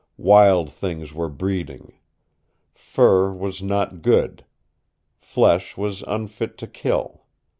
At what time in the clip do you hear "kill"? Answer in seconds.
6.65-7.27